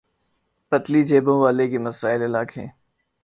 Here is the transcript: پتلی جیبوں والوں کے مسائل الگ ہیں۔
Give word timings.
پتلی 0.69 1.01
جیبوں 1.03 1.37
والوں 1.41 1.67
کے 1.71 1.79
مسائل 1.79 2.21
الگ 2.23 2.47
ہیں۔ 2.57 2.67